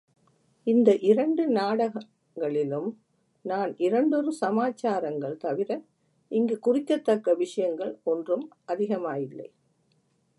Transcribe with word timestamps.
இந்த 0.63 0.97
இரண்டு 0.97 1.47
நாடகங்களிலும் 1.47 3.01
நான் 3.41 3.77
இரண்டொரு 3.77 4.33
சமாச்சாரங்கள் 4.33 5.37
தவிர 5.37 5.81
இங்குக் 6.27 6.61
குறிக்கத்தக்க 6.61 7.33
விஷயங்கள் 7.33 7.99
ஒன்றும் 8.03 8.55
அதிகமாயில்லை. 8.67 9.51